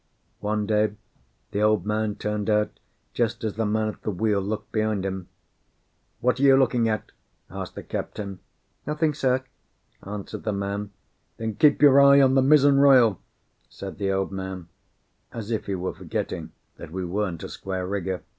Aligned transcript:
One 0.39 0.65
day 0.65 0.95
the 1.51 1.61
Old 1.61 1.85
Man 1.85 2.15
turned 2.15 2.49
out 2.49 2.79
just 3.13 3.43
as 3.43 3.53
the 3.53 3.67
man 3.67 3.87
at 3.87 4.01
the 4.01 4.09
wheel 4.09 4.41
looked 4.41 4.71
behind 4.71 5.05
him. 5.05 5.27
"What 6.21 6.39
are 6.39 6.41
you 6.41 6.57
looking 6.57 6.89
at?" 6.89 7.11
asked 7.51 7.75
the 7.75 7.83
captain. 7.83 8.39
"Nothing, 8.87 9.13
sir," 9.13 9.43
answered 10.01 10.41
the 10.43 10.53
man. 10.53 10.89
"Then 11.37 11.53
keep 11.53 11.83
your 11.83 12.01
eye 12.01 12.19
on 12.19 12.33
the 12.33 12.41
mizzen 12.41 12.79
royal," 12.79 13.21
said 13.69 13.99
the 13.99 14.11
Old 14.11 14.31
Man, 14.31 14.69
as 15.31 15.51
if 15.51 15.67
he 15.67 15.75
were 15.75 15.93
forgetting 15.93 16.51
that 16.77 16.89
we 16.91 17.05
weren't 17.05 17.43
a 17.43 17.49
square 17.49 17.85
rigger. 17.85 18.23